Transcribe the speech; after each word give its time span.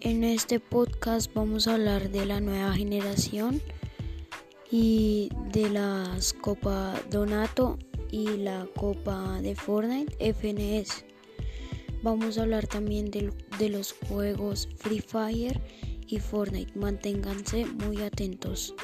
En 0.00 0.22
este 0.22 0.60
podcast 0.60 1.34
vamos 1.34 1.66
a 1.66 1.74
hablar 1.74 2.10
de 2.10 2.24
la 2.24 2.40
nueva 2.40 2.72
generación 2.72 3.60
y 4.70 5.28
de 5.52 5.68
las 5.70 6.32
Copa 6.34 6.94
Donato 7.10 7.80
y 8.08 8.36
la 8.36 8.68
Copa 8.76 9.40
de 9.42 9.56
Fortnite 9.56 10.32
FNS. 10.32 11.04
Vamos 12.04 12.38
a 12.38 12.42
hablar 12.42 12.68
también 12.68 13.10
de, 13.10 13.32
de 13.58 13.70
los 13.70 13.92
juegos 14.08 14.68
Free 14.76 15.00
Fire 15.00 15.60
y 16.06 16.20
Fortnite. 16.20 16.78
Manténganse 16.78 17.66
muy 17.66 18.00
atentos. 18.02 18.76